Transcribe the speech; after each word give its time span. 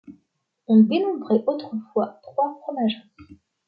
On 0.65 0.79
dénombrait 0.81 1.43
autrefois 1.45 2.19
trois 2.23 2.57
fromageries. 2.63 3.37